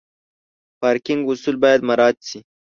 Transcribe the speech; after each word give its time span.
پارکینګ 0.79 1.21
اصول 1.31 1.55
باید 1.63 1.81
مراعت 1.89 2.17
شي. 2.29 2.39